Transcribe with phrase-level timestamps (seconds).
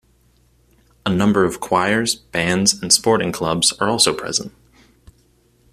[1.05, 4.51] A number of choirs, bands and sporting clubs are also present.